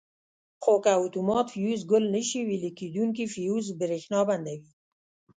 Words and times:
خو 0.63 0.73
که 0.83 0.91
اتومات 1.03 1.47
فیوز 1.53 1.81
ګل 1.91 2.03
نه 2.15 2.21
شي 2.29 2.39
ویلې 2.47 2.71
کېدونکي 2.79 3.25
فیوز 3.33 3.65
برېښنا 3.79 4.19
بندوي. 4.29 4.71